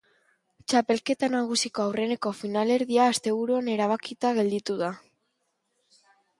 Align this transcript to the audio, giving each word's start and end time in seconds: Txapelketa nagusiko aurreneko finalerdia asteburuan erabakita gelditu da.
Txapelketa 0.71 1.29
nagusiko 1.33 1.83
aurreneko 1.85 2.33
finalerdia 2.39 3.05
asteburuan 3.13 3.71
erabakita 3.77 4.35
gelditu 4.41 4.81
da. 4.85 4.93